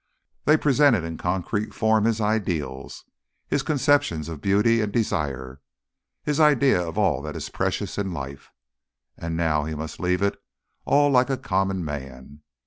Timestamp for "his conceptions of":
3.47-4.41